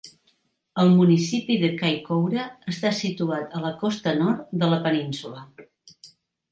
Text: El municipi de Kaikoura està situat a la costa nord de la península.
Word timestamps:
El 0.83 0.87
municipi 1.01 1.57
de 1.63 1.69
Kaikoura 1.81 2.47
està 2.73 2.95
situat 3.03 3.55
a 3.59 3.63
la 3.67 3.75
costa 3.85 4.19
nord 4.25 4.53
de 4.65 4.75
la 4.75 4.85
península. 4.89 5.49